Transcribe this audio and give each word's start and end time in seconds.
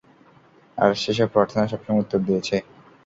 আর 0.77 0.91
সেসব 1.01 1.27
প্রার্থনা 1.33 1.63
সবসময় 1.71 2.01
উত্তর 2.03 2.19
দিয়েছে। 2.27 2.55